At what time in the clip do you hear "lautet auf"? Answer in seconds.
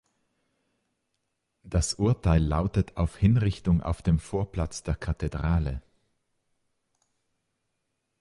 2.43-3.17